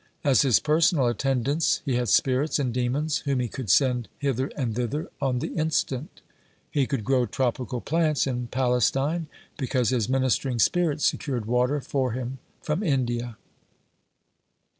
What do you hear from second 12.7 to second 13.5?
India.